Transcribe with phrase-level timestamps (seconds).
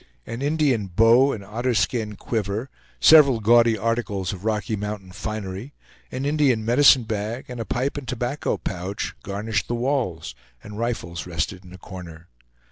[0.25, 5.75] An Indian bow and otter skin quiver, several gaudy articles of Rocky Mountain finery,
[6.11, 10.33] an Indian medicine bag, and a pipe and tobacco pouch, garnished the walls,
[10.63, 12.29] and rifles rested in a corner.